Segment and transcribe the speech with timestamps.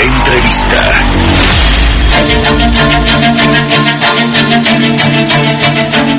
[0.00, 0.92] Entrevista.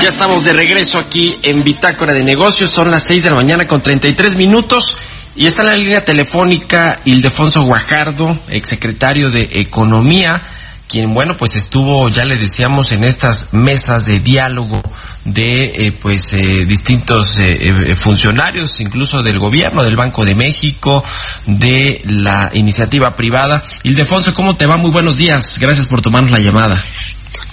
[0.00, 2.70] Ya estamos de regreso aquí en Bitácora de Negocios.
[2.70, 4.96] Son las 6 de la mañana con 33 minutos.
[5.34, 10.40] Y está en la línea telefónica Ildefonso Guajardo, exsecretario de Economía,
[10.88, 14.80] quien, bueno, pues estuvo, ya le decíamos, en estas mesas de diálogo
[15.26, 21.04] de, eh, pues, eh, distintos eh, eh, funcionarios, incluso del gobierno, del Banco de México,
[21.46, 23.62] de la iniciativa privada.
[23.82, 24.76] Ildefonso, ¿cómo te va?
[24.76, 25.58] Muy buenos días.
[25.58, 26.82] Gracias por tomarnos la llamada.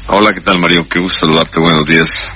[0.07, 0.87] Hola, ¿qué tal Mario?
[0.87, 2.35] Qué gusto saludarte, buenos días.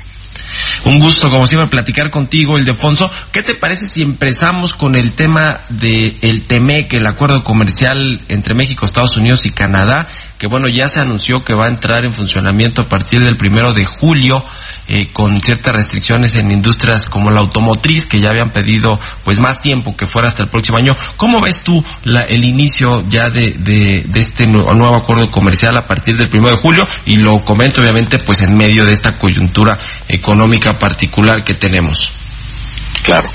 [0.86, 3.12] Un gusto, como siempre, platicar contigo, Ildefonso.
[3.32, 8.54] ¿Qué te parece si empezamos con el tema de el TEMEC, el acuerdo comercial entre
[8.56, 10.08] México, Estados Unidos y Canadá?
[10.38, 13.74] Que bueno, ya se anunció que va a entrar en funcionamiento a partir del primero
[13.74, 14.44] de julio,
[14.88, 19.60] eh, con ciertas restricciones en industrias como la automotriz, que ya habían pedido pues más
[19.62, 20.96] tiempo que fuera hasta el próximo año.
[21.18, 25.88] ¿Cómo ves tú la- el inicio ya de, de, este nu- nuevo acuerdo comercial a
[25.88, 26.88] partir del primero de julio?
[27.08, 29.78] Y lo comento obviamente pues en medio de esta coyuntura
[30.08, 32.12] económica particular que tenemos.
[33.04, 33.30] Claro,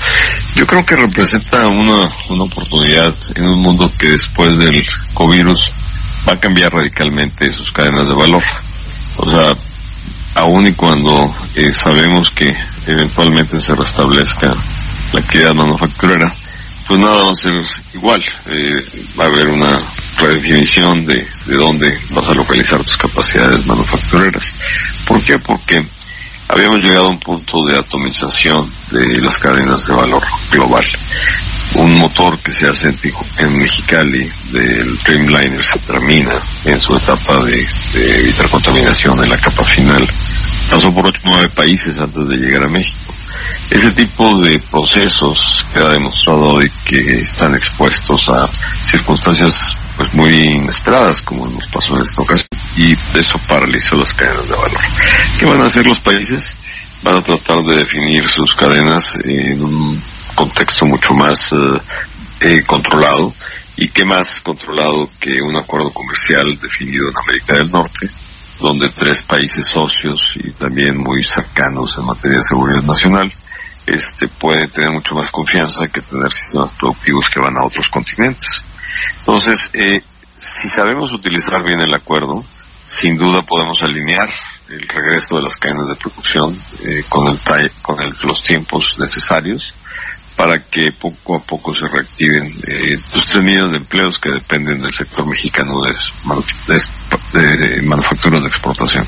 [0.55, 5.71] yo creo que representa una, una oportunidad en un mundo que después del covirus
[6.27, 8.43] va a cambiar radicalmente sus cadenas de valor.
[9.17, 9.55] O sea,
[10.35, 12.55] aun y cuando eh, sabemos que
[12.87, 14.53] eventualmente se restablezca
[15.13, 16.33] la actividad manufacturera,
[16.87, 17.53] pues nada va a ser
[17.93, 18.23] igual.
[18.47, 18.85] Eh,
[19.19, 19.79] va a haber una
[20.17, 24.53] redefinición de, de dónde vas a localizar tus capacidades manufactureras.
[25.05, 25.39] ¿Por qué?
[25.39, 25.85] Porque
[26.47, 30.85] habíamos llegado a un punto de atomización de las cadenas de valor global.
[31.75, 32.95] Un motor que se hace
[33.37, 36.33] en, Mexicali del Dreamliner se termina
[36.65, 40.07] en su etapa de, de evitar contaminación en la capa final.
[40.69, 43.13] Pasó por ocho o nueve países antes de llegar a México.
[43.69, 48.49] Ese tipo de procesos queda demostrado hoy que están expuestos a
[48.83, 54.47] circunstancias pues muy inesperadas como nos pasó en esta ocasión y eso paralizó las cadenas
[54.47, 54.81] de valor.
[55.39, 56.55] ¿Qué van a hacer los países?
[57.03, 60.03] Van a tratar de definir sus cadenas en un
[60.35, 61.81] contexto mucho más eh,
[62.41, 63.33] eh, controlado
[63.75, 68.09] y qué más controlado que un acuerdo comercial definido en América del Norte
[68.59, 73.33] donde tres países socios y también muy cercanos en materia de seguridad nacional
[73.85, 78.63] este pueden tener mucho más confianza que tener sistemas productivos que van a otros continentes.
[79.19, 80.01] Entonces, eh,
[80.37, 82.43] si sabemos utilizar bien el acuerdo,
[82.87, 84.29] sin duda podemos alinear
[84.69, 87.39] el regreso de las cadenas de producción eh, con, el
[87.81, 89.73] con el- los tiempos necesarios
[90.35, 94.81] para que poco a poco se reactiven eh, los tres millones de empleos que dependen
[94.81, 95.93] del sector mexicano de,
[97.33, 97.81] de- de
[98.41, 99.07] de exportación.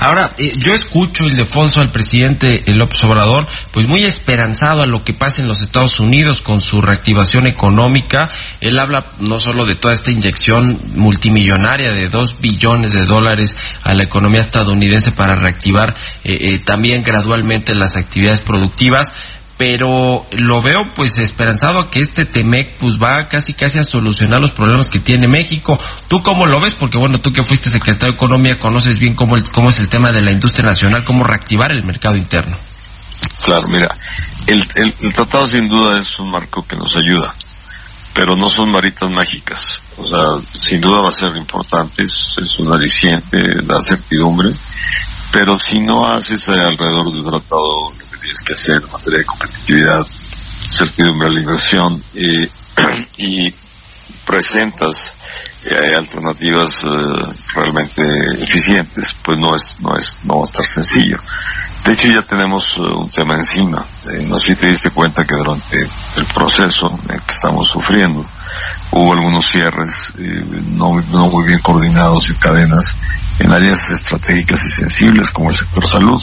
[0.00, 5.04] Ahora, eh, yo escucho, Ildefonso, al presidente eh, López Obrador, pues muy esperanzado a lo
[5.04, 8.30] que pasa en los Estados Unidos con su reactivación económica.
[8.60, 13.94] Él habla no solo de toda esta inyección multimillonaria de dos billones de dólares a
[13.94, 19.14] la economía estadounidense para reactivar eh, eh, también gradualmente las actividades productivas,
[19.62, 24.50] pero lo veo pues esperanzado que este Temec pues va casi casi a solucionar los
[24.50, 25.78] problemas que tiene México.
[26.08, 26.74] ¿Tú cómo lo ves?
[26.74, 29.88] Porque bueno, tú que fuiste secretario de Economía conoces bien cómo, el- cómo es el
[29.88, 32.56] tema de la industria nacional, cómo reactivar el mercado interno.
[33.44, 33.96] Claro, mira,
[34.48, 37.32] el, el, tratado sin duda es un marco que nos ayuda,
[38.14, 39.78] pero no son maritas mágicas.
[39.96, 40.24] O sea,
[40.54, 44.50] sin duda va a ser importante, es, es un aliciente, da certidumbre,
[45.32, 49.24] pero si no haces alrededor del tratado lo que tienes que hacer en materia de
[49.24, 50.06] competitividad,
[50.70, 52.04] certidumbre a la inversión
[53.16, 53.54] y
[54.24, 55.14] presentas
[55.64, 56.88] eh, alternativas eh,
[57.54, 58.02] realmente
[58.42, 61.18] eficientes, pues no es, no es, no va a estar sencillo.
[61.84, 63.84] De hecho ya tenemos eh, un tema encima.
[64.08, 65.80] Eh, no sé si te diste cuenta que durante
[66.16, 68.24] el proceso en que estamos sufriendo
[68.92, 72.96] hubo algunos cierres eh, no, no muy bien coordinados en cadenas
[73.38, 76.22] en áreas estratégicas y sensibles como el sector salud.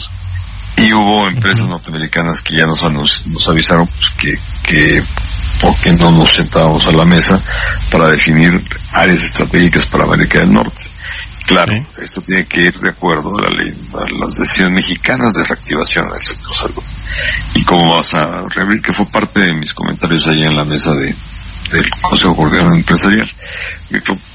[0.76, 5.02] Y hubo empresas norteamericanas que ya nos, nos avisaron pues, que, que
[5.60, 7.38] por qué no nos sentábamos a la mesa
[7.90, 10.84] para definir áreas estratégicas para América del Norte.
[11.50, 15.42] Claro, esto tiene que ir de acuerdo a la ley, a las decisiones mexicanas de
[15.42, 16.82] reactivación del sector salud.
[17.56, 20.94] Y como vas a reabrir, que fue parte de mis comentarios allí en la mesa
[20.94, 21.12] de,
[21.72, 23.28] del Consejo Coordinador Empresarial,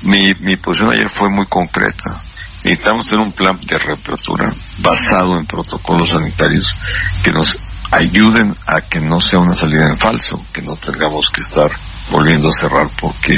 [0.01, 2.21] mi, mi, posición ayer fue muy concreta.
[2.65, 6.75] Necesitamos tener un plan de reapertura basado en protocolos sanitarios
[7.23, 7.57] que nos
[7.91, 11.71] ayuden a que no sea una salida en falso, que no tengamos que estar
[12.11, 13.37] volviendo a cerrar porque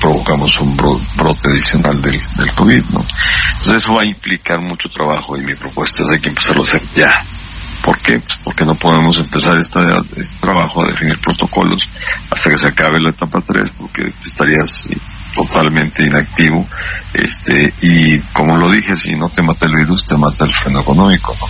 [0.00, 3.04] provocamos un brote adicional del, del COVID, ¿no?
[3.52, 6.64] Entonces eso va a implicar mucho trabajo y mi propuesta es hay que empezarlo a
[6.64, 7.22] hacer ya.
[7.82, 8.18] ¿Por qué?
[8.18, 9.80] Pues porque no podemos empezar este
[10.40, 11.88] trabajo a definir protocolos
[12.30, 14.88] hasta que se acabe la etapa 3 porque estarías
[15.34, 16.66] totalmente inactivo
[17.12, 20.80] este y como lo dije si no te mata el virus te mata el freno
[20.80, 21.46] económico ¿no?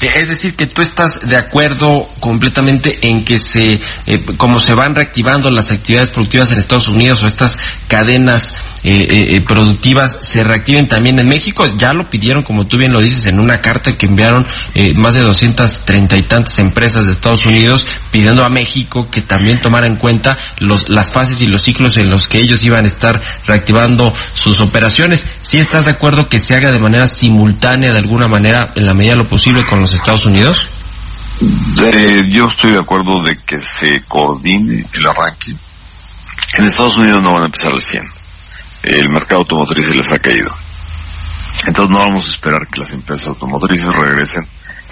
[0.00, 4.94] Es decir, que tú estás de acuerdo completamente en que se, eh, como se van
[4.94, 7.56] reactivando las actividades productivas en Estados Unidos o estas
[7.88, 8.54] cadenas
[8.86, 11.66] eh, eh, productivas se reactiven también en México.
[11.76, 14.46] Ya lo pidieron, como tú bien lo dices, en una carta que enviaron
[14.94, 19.86] más de 230 y tantas empresas de Estados Unidos pidiendo a México que también tomara
[19.86, 23.20] en cuenta los, las fases y los ciclos en los que ellos iban a estar
[23.46, 25.26] reactivando sus operaciones.
[25.40, 28.94] ¿Sí estás de acuerdo que se haga de manera simultánea, de alguna manera, en la
[28.94, 30.68] medida de lo posible con los Estados Unidos?
[32.30, 35.54] yo estoy de acuerdo de que se coordine el arranque.
[36.54, 38.15] En Estados Unidos no van a empezar al 100.
[38.86, 40.50] El mercado automotriz se les ha caído.
[41.66, 44.46] Entonces no vamos a esperar que las empresas automotrices regresen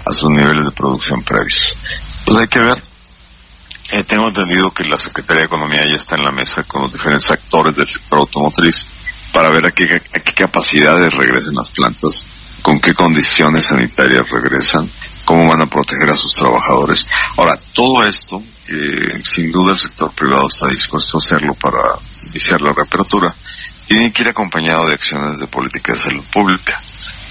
[0.05, 1.75] a sus niveles de producción previos.
[2.19, 2.83] Entonces hay que ver.
[3.91, 6.91] Eh, tengo entendido que la Secretaría de Economía ya está en la mesa con los
[6.91, 8.85] diferentes actores del sector automotriz
[9.31, 12.25] para ver a qué, a qué capacidades regresen las plantas
[12.65, 14.89] con qué condiciones sanitarias regresan,
[15.23, 17.07] cómo van a proteger a sus trabajadores.
[17.37, 22.63] Ahora, todo esto, que sin duda el sector privado está dispuesto a hacerlo para iniciar
[22.63, 23.31] la reapertura,
[23.87, 26.79] tiene que ir acompañado de acciones de política de salud pública.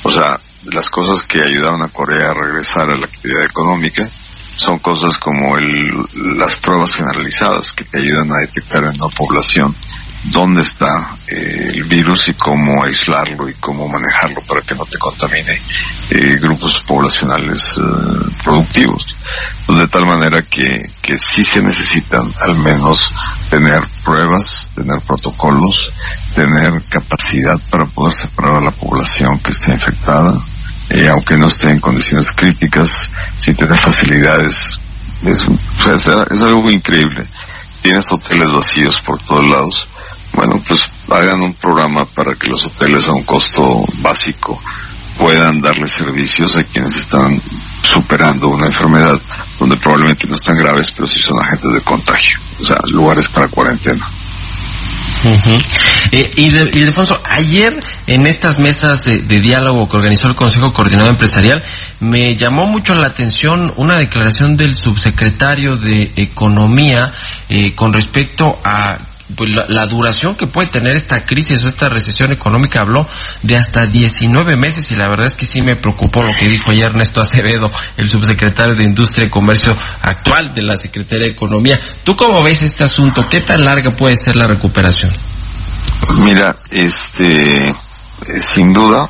[0.03, 4.09] O sea, las cosas que ayudaron a Corea a regresar a la actividad económica
[4.55, 5.93] son cosas como el,
[6.39, 9.75] las pruebas generalizadas que te ayudan a detectar en la población
[10.25, 14.99] dónde está eh, el virus y cómo aislarlo y cómo manejarlo para que no te
[14.99, 15.61] contamine
[16.11, 19.05] eh, grupos poblacionales eh, productivos.
[19.69, 23.13] de tal manera que, que sí se necesitan al menos
[23.51, 25.93] tener pruebas, tener protocolos,
[26.35, 30.39] tener capacidad para poder separar a la población que esté infectada,
[31.11, 34.71] aunque no esté en condiciones críticas, sin tener facilidades.
[35.25, 35.45] Es,
[35.95, 37.27] es algo increíble.
[37.83, 39.89] Tienes hoteles vacíos por todos lados
[40.35, 44.61] bueno, pues hagan un programa para que los hoteles a un costo básico
[45.19, 47.41] puedan darle servicios a quienes están
[47.83, 49.21] superando una enfermedad
[49.59, 53.49] donde probablemente no están graves, pero sí son agentes de contagio, o sea, lugares para
[53.49, 54.07] cuarentena.
[56.13, 60.73] Eh, y, de, y Defonso, ayer en estas mesas de, diálogo que organizó el Consejo
[60.73, 61.63] Coordinador Empresarial,
[62.01, 67.13] me llamó mucho la atención una declaración del subsecretario de Economía
[67.49, 68.99] eh, con respecto a
[69.37, 73.07] pues la, duración que puede tener esta crisis o esta recesión económica habló
[73.43, 76.71] de hasta 19 meses y la verdad es que sí me preocupó lo que dijo
[76.71, 81.79] ayer Ernesto Acevedo, el subsecretario de Industria y Comercio actual de la Secretaría de Economía.
[82.03, 83.29] ¿Tú cómo ves este asunto?
[83.29, 85.13] ¿Qué tan larga puede ser la recuperación?
[86.25, 87.75] Mira, este, eh,
[88.41, 89.09] sin duda,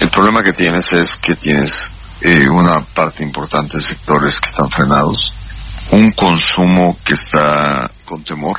[0.00, 4.70] el problema que tienes es que tienes eh, una parte importante de sectores que están
[4.70, 5.34] frenados,
[5.92, 8.58] un consumo que está con temor,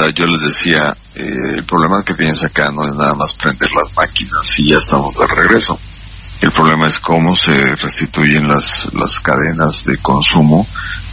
[0.00, 3.70] sea, yo les decía, eh, el problema que tienes acá no es nada más prender
[3.72, 5.78] las máquinas y ya estamos de regreso.
[6.40, 10.66] El problema es cómo se restituyen las, las cadenas de consumo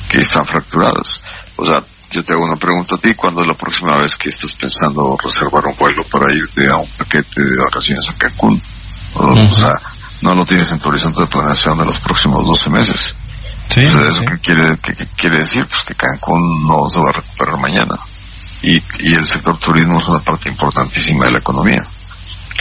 [0.09, 1.21] que están fracturadas.
[1.55, 4.29] O sea, yo te hago una pregunta a ti, ¿cuándo es la próxima vez que
[4.29, 8.61] estás pensando reservar un vuelo para irte a un paquete de vacaciones a Cancún?
[9.15, 9.79] O, sea,
[10.21, 13.15] no lo tienes en tu horizonte de planeación de los próximos 12 meses.
[13.69, 15.65] Sí, ¿Eso qué quiere, qué quiere decir?
[15.67, 17.95] Pues que Cancún no se va a recuperar mañana
[18.63, 21.85] y, y el sector turismo es una parte importantísima de la economía.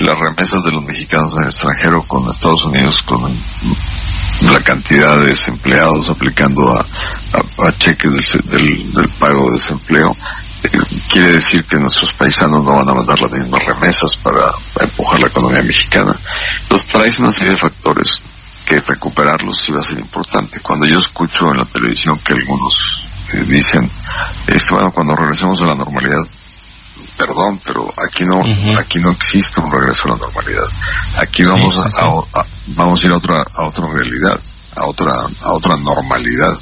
[0.00, 3.32] Las remesas de los mexicanos en el extranjero con Estados Unidos, con
[4.50, 8.10] la cantidad de desempleados aplicando a, cheques
[8.44, 10.16] del, del, pago de desempleo,
[10.64, 10.68] eh,
[11.10, 15.28] quiere decir que nuestros paisanos no van a mandar las mismas remesas para, empujar la
[15.28, 16.18] economía mexicana.
[16.62, 18.20] Entonces traes una serie de factores
[18.66, 20.60] que recuperarlos va a ser importante.
[20.60, 23.01] Cuando yo escucho en la televisión que algunos
[23.38, 23.90] dicen,
[24.46, 26.26] este, bueno, cuando regresemos a la normalidad,
[27.16, 28.42] perdón, pero aquí no,
[28.78, 30.68] aquí no existe un regreso a la normalidad.
[31.16, 34.40] Aquí vamos a, vamos a ir a otra, a otra realidad,
[34.76, 36.58] a otra, a otra normalidad.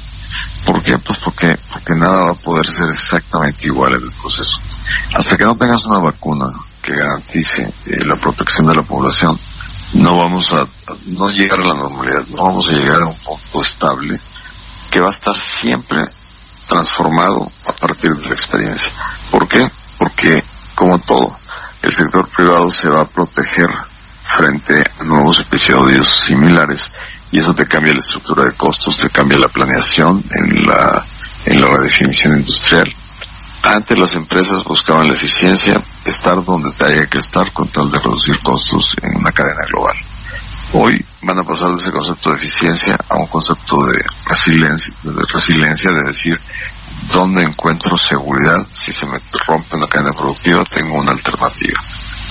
[0.65, 0.97] ¿Por qué?
[0.99, 4.59] Pues porque, porque nada va a poder ser exactamente igual en el proceso.
[5.13, 6.47] Hasta que no tengas una vacuna
[6.81, 9.39] que garantice eh, la protección de la población,
[9.93, 10.65] no vamos a,
[11.07, 14.19] no llegar a la normalidad, no vamos a llegar a un punto estable
[14.89, 16.03] que va a estar siempre
[16.71, 18.89] transformado a partir de la experiencia.
[19.29, 19.69] ¿Por qué?
[19.97, 20.41] Porque,
[20.73, 21.37] como todo,
[21.81, 23.69] el sector privado se va a proteger
[24.23, 26.89] frente a nuevos episodios similares
[27.29, 31.05] y eso te cambia la estructura de costos, te cambia la planeación en la,
[31.45, 32.93] en la redefinición industrial.
[33.63, 37.99] Antes las empresas buscaban la eficiencia, estar donde te haya que estar con tal de
[37.99, 39.95] reducir costos en una cadena global.
[40.73, 46.03] Hoy van a pasar de ese concepto de eficiencia a un concepto de resiliencia, de
[46.03, 46.39] decir,
[47.11, 48.65] ¿dónde encuentro seguridad?
[48.71, 51.77] Si se me rompe una cadena productiva, tengo una alternativa.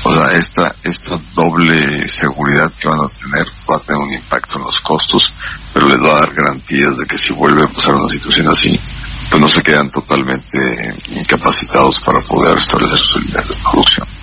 [0.04, 4.56] O sea, esta, esta doble seguridad que van a tener va a tener un impacto
[4.56, 5.34] en los costos,
[5.74, 8.80] pero les va a dar garantías de que si vuelve a pasar una situación así,
[9.28, 14.19] pues no se quedan totalmente incapacitados para poder establecer su línea de producción.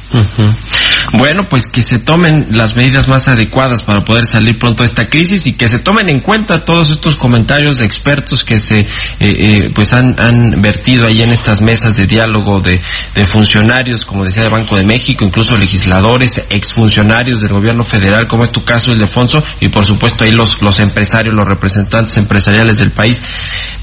[1.13, 5.09] Bueno, pues que se tomen las medidas más adecuadas para poder salir pronto de esta
[5.09, 8.85] crisis y que se tomen en cuenta todos estos comentarios de expertos que se eh,
[9.19, 12.81] eh, pues han, han, vertido ahí en estas mesas de diálogo de,
[13.15, 18.43] de, funcionarios, como decía de Banco de México, incluso legisladores, exfuncionarios del gobierno federal, como
[18.43, 22.77] es tu caso, el Defonso, y por supuesto ahí los, los empresarios, los representantes empresariales
[22.77, 23.21] del país.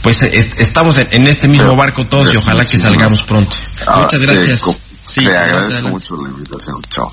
[0.02, 3.56] Pues est estamos en, en, este mismo barco todos y ojalá que salgamos pronto.
[3.96, 4.84] Muchas gracias.
[5.04, 6.82] Sí, Le agradezco mucho la invitación.
[6.88, 7.12] Chao.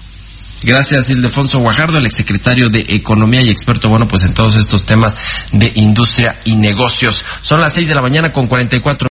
[0.64, 5.16] Gracias, Ildefonso Guajardo, el exsecretario de Economía y experto, bueno, pues en todos estos temas
[5.52, 7.24] de industria y negocios.
[7.42, 9.11] Son las seis de la mañana con 44.